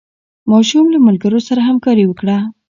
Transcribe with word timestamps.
ماشوم 0.51 0.85
له 0.93 0.99
ملګرو 1.07 1.39
سره 1.47 1.61
همکاري 1.69 2.03
وکړه 2.07 2.37